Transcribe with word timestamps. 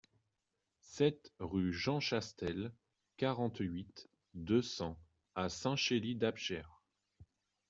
sept 0.79 1.31
rue 1.37 1.71
Jean 1.73 1.99
Chastel, 1.99 2.73
quarante-huit, 3.17 4.09
deux 4.33 4.63
cents 4.63 4.99
à 5.35 5.47
Saint-Chély-d'Apcher 5.47 6.63